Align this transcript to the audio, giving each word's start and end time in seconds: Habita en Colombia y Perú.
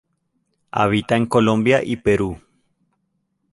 Habita 0.71 1.15
en 1.15 1.27
Colombia 1.27 1.83
y 1.83 1.97
Perú. 1.97 2.41